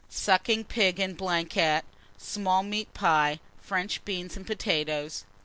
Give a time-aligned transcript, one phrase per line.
[0.09, 1.85] Sucking pig en blanquette,
[2.17, 5.25] small meat pie, French beans, and potatoes.